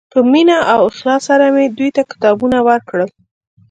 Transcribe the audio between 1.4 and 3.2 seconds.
مې دوی ته کتابونه ورکړل.